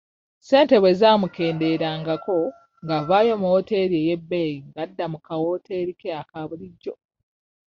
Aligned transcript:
Ssente 0.39 0.75
bwe 0.79 0.91
zaamukenderangako 0.99 2.39
ng'avaayo 2.85 3.33
mu 3.41 3.47
wooteeri 3.53 3.95
ey'ebbeeyi 4.01 4.55
ng'adda 4.71 5.05
mu 5.11 5.19
kawooteri 5.27 5.93
ke 6.01 6.09
aka 6.21 6.39
bulijjo. 6.49 6.93